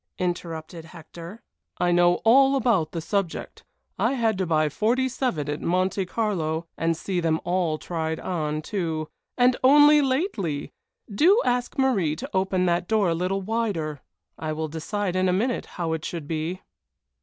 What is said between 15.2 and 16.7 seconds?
a minute how it should be."